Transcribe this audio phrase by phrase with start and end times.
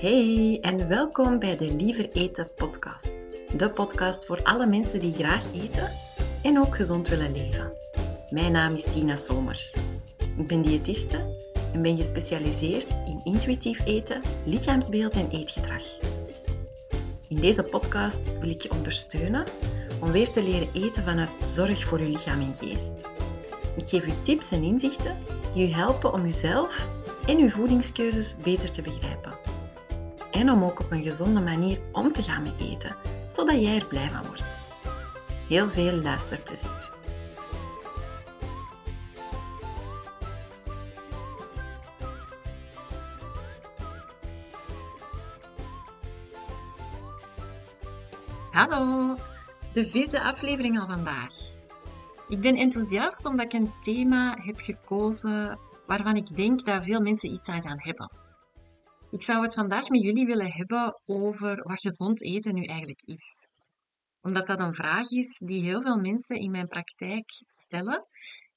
[0.00, 3.14] Hey en welkom bij de Liever Eten podcast.
[3.56, 5.90] De podcast voor alle mensen die graag eten
[6.42, 7.72] en ook gezond willen leven.
[8.30, 9.74] Mijn naam is Tina Somers.
[10.36, 11.36] Ik ben diëtiste
[11.72, 15.84] en ben gespecialiseerd in intuïtief eten, lichaamsbeeld en eetgedrag.
[17.28, 19.44] In deze podcast wil ik je ondersteunen
[20.00, 22.92] om weer te leren eten vanuit zorg voor je lichaam en geest.
[23.76, 25.16] Ik geef u tips en inzichten
[25.54, 26.88] die u helpen om uzelf
[27.26, 29.39] en uw voedingskeuzes beter te begrijpen.
[30.30, 32.96] En om ook op een gezonde manier om te gaan met eten,
[33.28, 34.44] zodat jij er blij van wordt.
[35.48, 36.90] Heel veel luisterplezier.
[48.50, 49.16] Hallo,
[49.72, 51.34] de vierde aflevering al vandaag.
[52.28, 57.32] Ik ben enthousiast omdat ik een thema heb gekozen waarvan ik denk dat veel mensen
[57.32, 58.19] iets aan gaan hebben.
[59.10, 63.48] Ik zou het vandaag met jullie willen hebben over wat gezond eten nu eigenlijk is.
[64.20, 68.06] Omdat dat een vraag is die heel veel mensen in mijn praktijk stellen.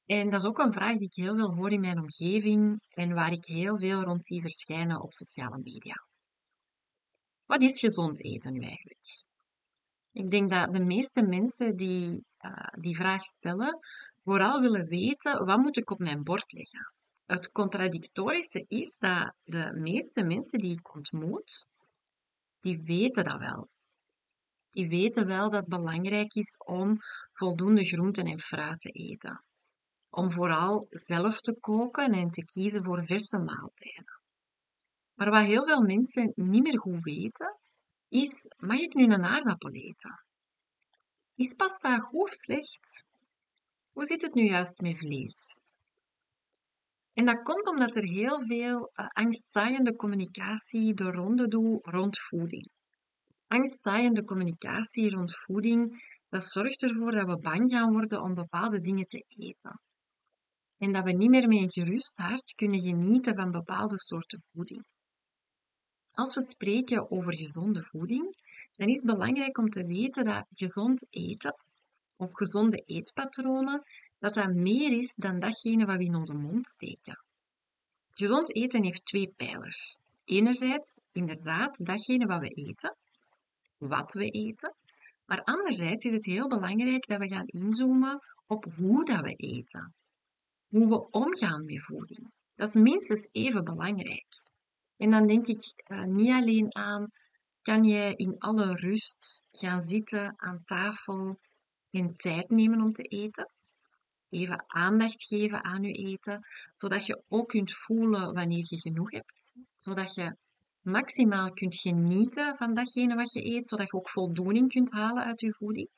[0.05, 3.13] En dat is ook een vraag die ik heel veel hoor in mijn omgeving en
[3.13, 6.05] waar ik heel veel rond zie verschijnen op sociale media.
[7.45, 9.23] Wat is gezond eten nu eigenlijk?
[10.11, 13.79] Ik denk dat de meeste mensen die uh, die vraag stellen,
[14.23, 16.93] vooral willen weten wat moet ik op mijn bord leggen.
[17.33, 21.65] Het contradictorische is dat de meeste mensen die ik ontmoet,
[22.59, 23.69] die weten dat wel.
[24.71, 26.97] Die weten wel dat het belangrijk is om
[27.31, 29.43] voldoende groenten en fruit te eten.
[30.09, 34.19] Om vooral zelf te koken en te kiezen voor verse maaltijden.
[35.13, 37.59] Maar wat heel veel mensen niet meer goed weten,
[38.09, 40.23] is: mag ik nu een aardappel eten?
[41.35, 43.05] Is pasta goed of slecht?
[43.91, 45.62] Hoe zit het nu juist met vlees?
[47.13, 52.69] En dat komt omdat er heel veel uh, angstzaaiende communicatie de ronde rond voeding.
[53.47, 59.07] Angstzaaiende communicatie rond voeding, dat zorgt ervoor dat we bang gaan worden om bepaalde dingen
[59.07, 59.81] te eten.
[60.77, 64.85] En dat we niet meer met een gerust hart kunnen genieten van bepaalde soorten voeding.
[66.11, 68.35] Als we spreken over gezonde voeding,
[68.75, 71.55] dan is het belangrijk om te weten dat gezond eten
[72.15, 73.83] of gezonde eetpatronen,
[74.23, 77.23] dat dat meer is dan datgene wat we in onze mond steken.
[78.11, 79.97] Gezond eten heeft twee pijlers.
[80.23, 82.95] Enerzijds inderdaad datgene wat we eten,
[83.77, 84.75] wat we eten,
[85.25, 89.93] maar anderzijds is het heel belangrijk dat we gaan inzoomen op hoe dat we eten.
[90.67, 92.31] Hoe we omgaan met voeding.
[92.55, 94.49] Dat is minstens even belangrijk.
[94.97, 97.11] En dan denk ik uh, niet alleen aan
[97.61, 101.39] kan je in alle rust gaan zitten aan tafel
[101.91, 103.51] en tijd nemen om te eten.
[104.33, 106.45] Even aandacht geven aan je eten,
[106.75, 109.53] zodat je ook kunt voelen wanneer je genoeg hebt.
[109.79, 110.35] Zodat je
[110.81, 115.41] maximaal kunt genieten van datgene wat je eet, zodat je ook voldoening kunt halen uit
[115.41, 115.89] je voeding.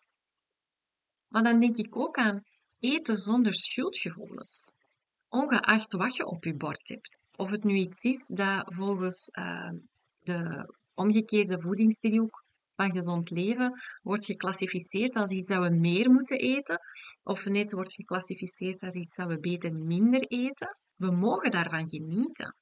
[1.27, 2.43] Maar dan denk ik ook aan
[2.79, 4.73] eten zonder schuldgevoelens.
[5.29, 7.19] Ongeacht wat je op je bord hebt.
[7.35, 9.71] Of het nu iets is dat volgens uh,
[10.19, 12.44] de omgekeerde voedingsdriehoek
[12.75, 16.79] van gezond leven wordt geclassificeerd als iets dat we meer moeten eten,
[17.23, 20.77] of net wordt geclassificeerd als iets dat we beter minder eten.
[20.95, 22.55] We mogen daarvan genieten.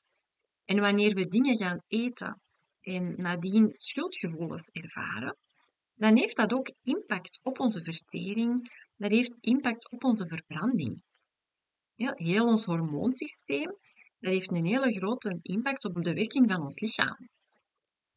[0.66, 2.42] En wanneer we dingen gaan eten
[2.82, 5.38] en nadien schuldgevoelens ervaren,
[5.94, 11.02] dan heeft dat ook impact op onze vertering, dat heeft impact op onze verbranding.
[11.96, 13.78] Ja, heel ons hormoonsysteem
[14.24, 17.30] dat heeft een hele grote impact op de werking van ons lichaam.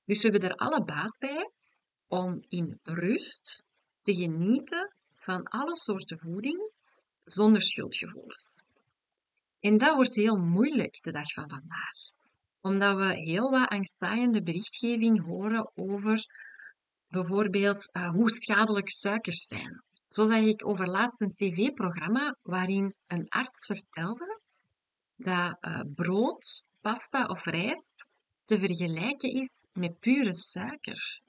[0.04, 1.50] Dus we hebben er alle baat bij
[2.08, 3.68] om in rust
[4.02, 6.70] te genieten van alle soorten voeding
[7.24, 8.64] zonder schuldgevoelens.
[9.60, 11.96] En dat wordt heel moeilijk de dag van vandaag,
[12.60, 16.24] omdat we heel wat angstzaaiende berichtgeving horen over
[17.08, 19.82] bijvoorbeeld uh, hoe schadelijk suikers zijn.
[20.08, 24.40] Zo zag ik over laatst een tv-programma waarin een arts vertelde
[25.16, 28.10] dat uh, brood, pasta of rijst
[28.44, 31.20] te vergelijken is met pure suiker.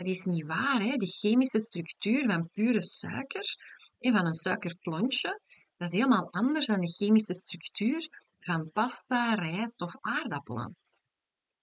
[0.00, 0.80] Dat is niet waar.
[0.80, 0.96] Hè?
[0.96, 3.56] De chemische structuur van pure suiker
[3.98, 5.40] en van een suikerklontje,
[5.76, 8.08] dat is helemaal anders dan de chemische structuur
[8.38, 10.76] van pasta, rijst of aardappelen.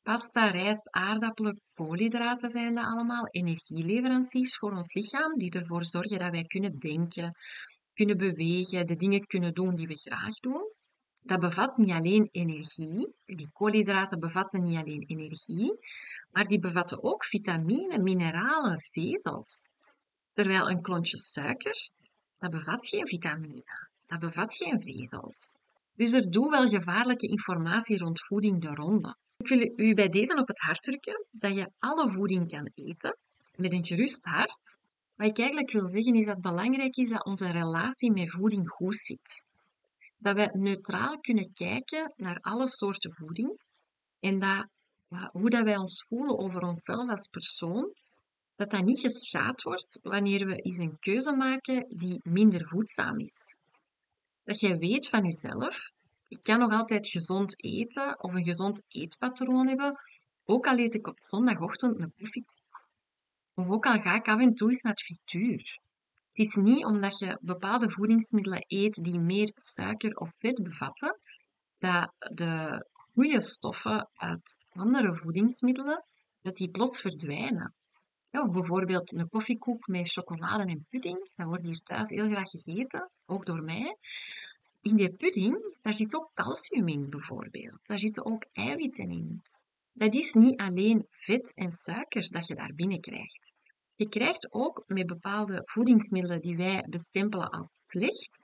[0.01, 6.31] Pasta, rijst, aardappelen, koolhydraten zijn dat allemaal energieleveranciers voor ons lichaam, die ervoor zorgen dat
[6.31, 7.35] wij kunnen denken,
[7.93, 10.75] kunnen bewegen, de dingen kunnen doen die we graag doen
[11.27, 15.79] dat bevat niet alleen energie, die koolhydraten bevatten niet alleen energie,
[16.31, 19.69] maar die bevatten ook vitamine, mineralen, vezels.
[20.33, 21.89] Terwijl een klontje suiker,
[22.39, 25.57] dat bevat geen vitamine, dat bevat geen vezels.
[25.95, 29.15] Dus er doet wel gevaarlijke informatie rond voeding de ronde.
[29.37, 33.17] Ik wil u bij deze op het hart drukken dat je alle voeding kan eten
[33.55, 34.77] met een gerust hart.
[35.15, 38.69] Wat ik eigenlijk wil zeggen is dat het belangrijk is dat onze relatie met voeding
[38.69, 39.45] goed zit.
[40.17, 43.61] Dat wij neutraal kunnen kijken naar alle soorten voeding
[44.19, 44.67] en dat
[45.31, 47.93] hoe dat wij ons voelen over onszelf als persoon,
[48.55, 53.57] dat dat niet geschaad wordt wanneer we eens een keuze maken die minder voedzaam is.
[54.43, 55.91] Dat jij weet van jezelf,
[56.27, 59.99] ik kan nog altijd gezond eten of een gezond eetpatroon hebben,
[60.45, 62.45] ook al eet ik op zondagochtend een koffie.
[63.53, 65.79] Of ook al ga ik af en toe eens naar het frituur.
[66.37, 71.19] Is niet omdat je bepaalde voedingsmiddelen eet die meer suiker of vet bevatten,
[71.77, 76.03] dat de goede stoffen uit andere voedingsmiddelen,
[76.41, 77.73] dat die plots verdwijnen.
[78.29, 81.29] Ja, bijvoorbeeld een koffiekoek met chocolade en pudding.
[81.35, 83.97] Dat wordt hier thuis heel graag gegeten, ook door mij.
[84.81, 87.79] In die pudding, daar zit ook calcium in, bijvoorbeeld.
[87.83, 89.41] Daar zitten ook eiwitten in.
[89.93, 93.55] Dat is niet alleen vet en suiker dat je daar binnenkrijgt.
[93.97, 98.39] Je krijgt ook met bepaalde voedingsmiddelen die wij bestempelen als slecht,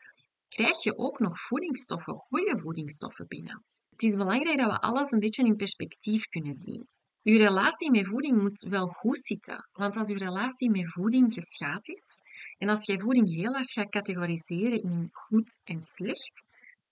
[0.48, 3.64] krijg je ook nog voedingsstoffen, goede voedingsstoffen binnen.
[3.90, 6.88] Het is belangrijk dat we alles een beetje in perspectief kunnen zien.
[7.24, 11.88] Uw relatie met voeding moet wel goed zitten, want als uw relatie met voeding geschaad
[11.88, 12.22] is
[12.58, 16.46] en als jij voeding heel hard gaat categoriseren in goed en slecht,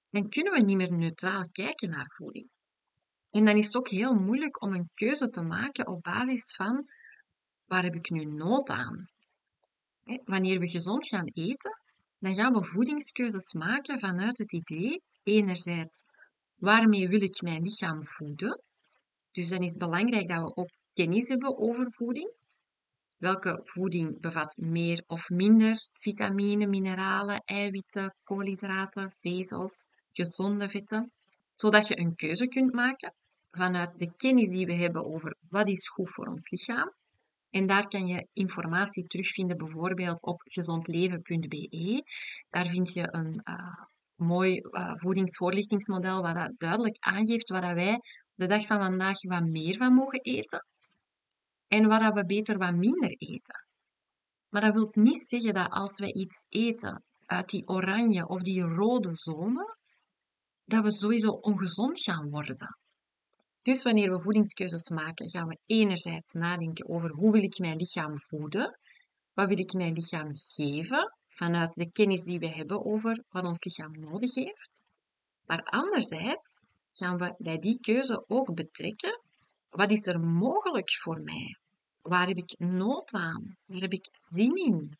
[0.09, 2.49] dan kunnen we niet meer neutraal kijken naar voeding.
[3.29, 6.89] En dan is het ook heel moeilijk om een keuze te maken op basis van
[7.71, 9.09] waar heb ik nu nood aan?
[10.25, 11.79] Wanneer we gezond gaan eten,
[12.19, 16.03] dan gaan we voedingskeuzes maken vanuit het idee, enerzijds
[16.55, 18.61] Waarmee wil ik mijn lichaam voeden?
[19.31, 22.31] Dus dan is het belangrijk dat we ook kennis hebben over voeding.
[23.17, 31.11] Welke voeding bevat meer of minder vitamine, mineralen, eiwitten, koolhydraten, vezels, gezonde vetten,
[31.55, 33.13] zodat je een keuze kunt maken
[33.51, 36.91] vanuit de kennis die we hebben over wat is goed voor ons lichaam.
[37.51, 42.03] En daar kan je informatie terugvinden, bijvoorbeeld op gezondleven.be.
[42.49, 43.75] Daar vind je een uh,
[44.15, 47.99] mooi uh, voedingsvoorlichtingsmodel waar dat duidelijk aangeeft waar wij
[48.33, 50.65] de dag van vandaag wat meer van mogen eten
[51.67, 53.65] en waar we beter wat minder eten.
[54.49, 58.61] Maar dat wil niet zeggen dat als wij iets eten uit die oranje of die
[58.61, 59.75] rode zone,
[60.65, 62.77] dat we sowieso ongezond gaan worden.
[63.61, 68.19] Dus wanneer we voedingskeuzes maken, gaan we enerzijds nadenken over hoe wil ik mijn lichaam
[68.19, 68.79] voeden,
[69.33, 73.63] wat wil ik mijn lichaam geven vanuit de kennis die we hebben over wat ons
[73.63, 74.83] lichaam nodig heeft.
[75.45, 76.63] Maar anderzijds
[76.93, 79.21] gaan we bij die keuze ook betrekken
[79.71, 81.57] wat is er mogelijk voor mij?
[82.01, 83.57] Waar heb ik nood aan?
[83.65, 84.97] Waar heb ik zin in?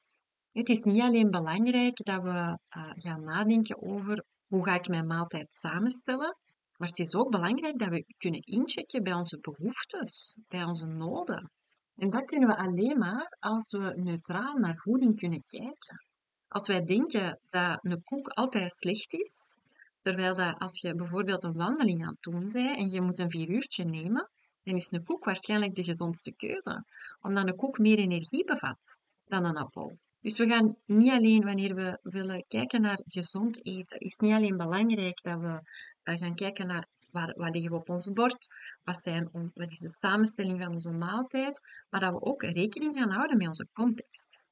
[0.52, 2.58] Het is niet alleen belangrijk dat we uh,
[2.96, 6.38] gaan nadenken over hoe ga ik mijn maaltijd samenstellen,
[6.82, 11.52] maar het is ook belangrijk dat we kunnen inchecken bij onze behoeftes, bij onze noden.
[11.96, 16.06] En dat kunnen we alleen maar als we neutraal naar voeding kunnen kijken.
[16.48, 19.58] Als wij denken dat een koek altijd slecht is,
[20.00, 23.32] terwijl dat als je bijvoorbeeld een wandeling aan het doen bent en je moet een
[23.32, 24.30] vier uurtje nemen,
[24.64, 26.86] dan is een koek waarschijnlijk de gezondste keuze,
[27.22, 29.98] omdat een koek meer energie bevat dan een appel.
[30.22, 34.58] Dus we gaan niet alleen, wanneer we willen kijken naar gezond eten, is niet alleen
[34.58, 35.62] belangrijk dat we
[36.04, 38.48] gaan kijken naar waar, wat liggen we op ons bord,
[38.84, 43.12] wat, zijn, wat is de samenstelling van onze maaltijd, maar dat we ook rekening gaan
[43.12, 44.44] houden met onze context.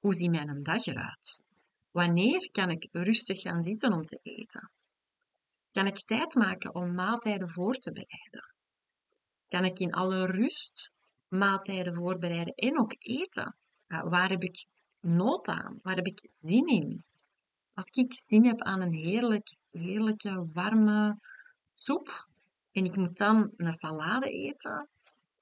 [0.00, 1.44] Hoe ziet mijn dag eruit?
[1.90, 4.70] Wanneer kan ik rustig gaan zitten om te eten?
[5.72, 8.52] Kan ik tijd maken om maaltijden voor te bereiden?
[9.48, 13.56] Kan ik in alle rust maaltijden voorbereiden en ook eten?
[13.88, 14.66] waar heb ik
[15.00, 15.78] nood aan?
[15.82, 17.04] Waar heb ik zin in?
[17.74, 21.18] Als ik zin heb aan een heerlijk, heerlijke, warme
[21.72, 22.28] soep
[22.72, 24.88] en ik moet dan een salade eten,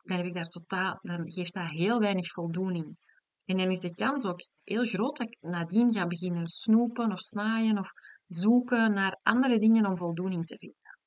[0.02, 2.96] dan, heb ik daar totaal, dan geeft dat heel weinig voldoening.
[3.44, 7.20] En dan is de kans ook heel groot dat ik nadien ga beginnen snoepen of
[7.20, 7.90] snaaien of
[8.26, 10.98] zoeken naar andere dingen om voldoening te vinden.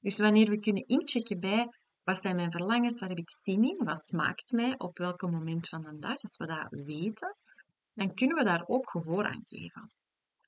[0.00, 1.68] Dus wanneer we kunnen inchecken bij
[2.04, 5.68] wat zijn mijn verlangens, waar heb ik zin in, wat smaakt mij, op welk moment
[5.68, 7.36] van de dag, als we dat weten,
[7.94, 9.90] dan kunnen we daar ook gehoor aan geven.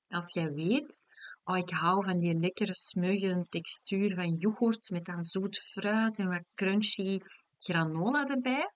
[0.09, 1.03] Als jij weet,
[1.49, 6.29] oh, ik hou van die lekkere smuggen textuur van yoghurt met dan zoet fruit en
[6.29, 7.19] wat crunchy
[7.59, 8.73] granola erbij,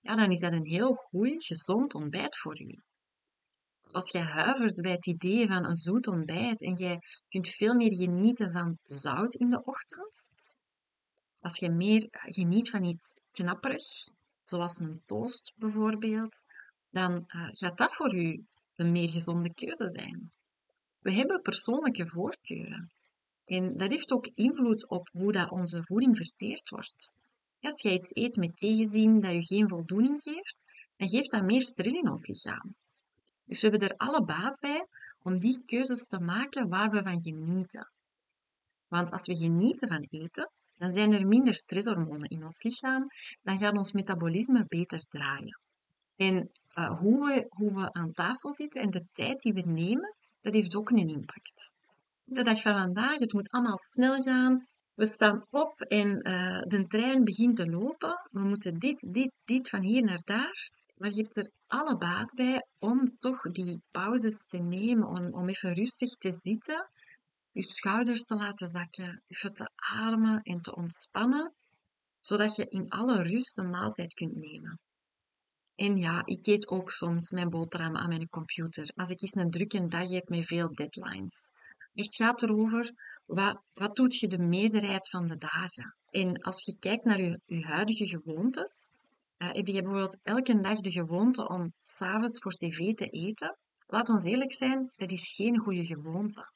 [0.00, 2.82] ja, dan is dat een heel goed, gezond ontbijt voor u.
[3.90, 6.98] Als jij huivert bij het idee van een zoet ontbijt en jij
[7.28, 10.30] kunt veel meer genieten van zout in de ochtend,
[11.40, 14.08] als je meer geniet van iets knapperig,
[14.44, 16.44] zoals een toast bijvoorbeeld,
[16.88, 20.32] dan uh, gaat dat voor u een meer gezonde keuze zijn.
[21.00, 22.92] We hebben persoonlijke voorkeuren.
[23.44, 27.14] En dat heeft ook invloed op hoe dat onze voeding verteerd wordt.
[27.60, 30.64] Als jij iets eet met tegenzin dat je geen voldoening geeft,
[30.96, 32.74] dan geeft dat meer stress in ons lichaam.
[33.44, 34.86] Dus we hebben er alle baat bij
[35.22, 37.90] om die keuzes te maken waar we van genieten.
[38.88, 43.06] Want als we genieten van eten, dan zijn er minder stresshormonen in ons lichaam,
[43.42, 45.60] dan gaat ons metabolisme beter draaien.
[46.16, 50.14] En uh, hoe, we, hoe we aan tafel zitten en de tijd die we nemen,
[50.40, 51.72] dat heeft ook een impact.
[52.24, 54.66] De dag van vandaag, het moet allemaal snel gaan.
[54.94, 58.28] We staan op en uh, de trein begint te lopen.
[58.30, 60.70] We moeten dit, dit, dit van hier naar daar.
[60.96, 65.48] Maar je hebt er alle baat bij om toch die pauzes te nemen, om, om
[65.48, 66.90] even rustig te zitten,
[67.52, 71.54] je schouders te laten zakken, even te ademen en te ontspannen,
[72.20, 74.78] zodat je in alle rust een maaltijd kunt nemen.
[75.80, 79.50] En ja, ik eet ook soms mijn boterham aan mijn computer, als ik eens een
[79.50, 81.50] drukke dag heb met veel deadlines.
[81.94, 82.92] Het gaat erover,
[83.26, 85.94] wat, wat doet je de meerderheid van de dagen?
[86.10, 88.90] En als je kijkt naar je, huidige gewoontes,
[89.38, 93.56] uh, heb je bijvoorbeeld elke dag de gewoonte om s'avonds voor tv te eten?
[93.86, 96.50] Laat ons eerlijk zijn, dat is geen goede gewoonte.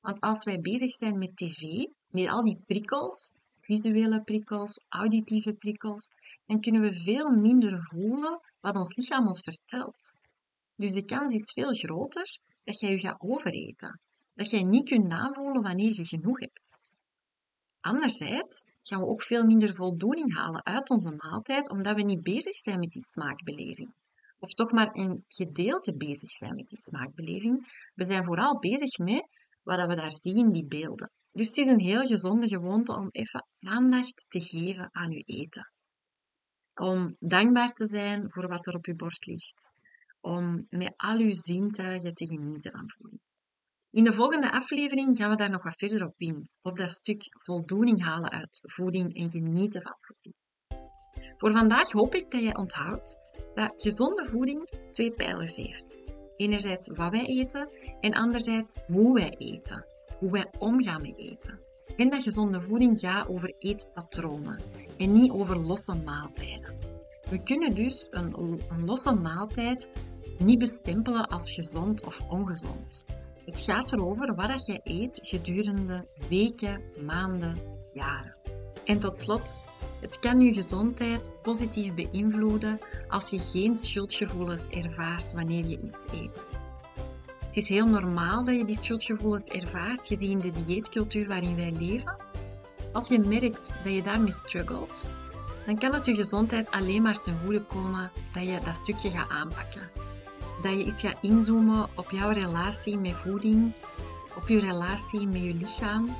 [0.00, 6.08] Want als wij bezig zijn met tv, met al die prikkels, visuele prikkels, auditieve prikkels,
[6.46, 10.14] dan kunnen we veel minder voelen wat ons lichaam ons vertelt.
[10.74, 14.00] Dus de kans is veel groter dat jij je gaat overeten.
[14.34, 16.80] Dat jij niet kunt navoelen wanneer je genoeg hebt.
[17.80, 22.54] Anderzijds gaan we ook veel minder voldoening halen uit onze maaltijd, omdat we niet bezig
[22.54, 23.92] zijn met die smaakbeleving.
[24.38, 27.88] Of toch maar een gedeelte bezig zijn met die smaakbeleving.
[27.94, 29.26] We zijn vooral bezig met
[29.62, 31.10] wat we daar zien, die beelden.
[31.32, 35.70] Dus het is een heel gezonde gewoonte om even aandacht te geven aan je eten.
[36.78, 39.70] Om dankbaar te zijn voor wat er op je bord ligt.
[40.20, 43.20] Om met al je zintuigen te genieten van voeding.
[43.90, 47.26] In de volgende aflevering gaan we daar nog wat verder op in, op dat stuk
[47.30, 50.34] voldoening halen uit voeding en genieten van voeding.
[51.36, 53.22] Voor vandaag hoop ik dat je onthoudt
[53.54, 56.00] dat gezonde voeding twee pijlers heeft.
[56.36, 57.68] Enerzijds wat wij eten
[58.00, 59.84] en anderzijds hoe wij eten,
[60.18, 61.67] hoe wij omgaan met eten.
[61.98, 64.60] En dat gezonde voeding gaat over eetpatronen
[64.98, 66.74] en niet over losse maaltijden.
[67.30, 68.34] We kunnen dus een,
[68.70, 69.90] een losse maaltijd
[70.38, 73.06] niet bestempelen als gezond of ongezond.
[73.44, 77.56] Het gaat erover wat je eet gedurende weken, maanden,
[77.94, 78.34] jaren.
[78.84, 79.62] En tot slot,
[80.00, 82.78] het kan je gezondheid positief beïnvloeden
[83.08, 86.48] als je geen schuldgevoelens ervaart wanneer je iets eet.
[87.48, 92.16] Het is heel normaal dat je die schuldgevoelens ervaart, gezien de dieetcultuur waarin wij leven.
[92.92, 95.08] Als je merkt dat je daarmee struggelt,
[95.66, 99.30] dan kan het je gezondheid alleen maar ten goede komen dat je dat stukje gaat
[99.30, 99.90] aanpakken
[100.62, 103.72] dat je iets gaat inzoomen op jouw relatie met voeding,
[104.36, 106.16] op je relatie met je lichaam.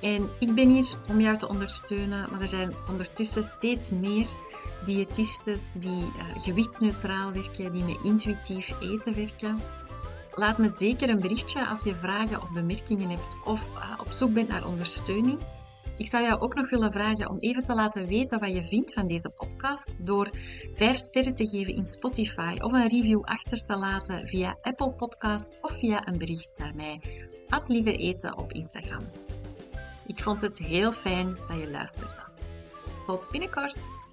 [0.00, 4.26] En ik ben hier om jou te ondersteunen, maar er zijn ondertussen steeds meer
[4.86, 9.60] diëtistes die uh, gewichtsneutraal werken, die met intuïtief eten werken.
[10.36, 14.32] Laat me zeker een berichtje als je vragen of bemerkingen hebt of uh, op zoek
[14.32, 15.38] bent naar ondersteuning.
[15.96, 18.92] Ik zou jou ook nog willen vragen om even te laten weten wat je vindt
[18.92, 20.30] van deze podcast door
[20.74, 25.58] 5 sterren te geven in Spotify of een review achter te laten via Apple Podcast
[25.60, 27.00] of via een bericht naar mij.
[27.48, 29.02] At liever eten op Instagram.
[30.06, 32.22] Ik vond het heel fijn dat je luisterde.
[33.04, 34.03] Tot binnenkort!